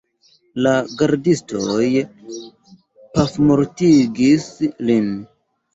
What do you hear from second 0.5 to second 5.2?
La gardistoj pafmortigis lin.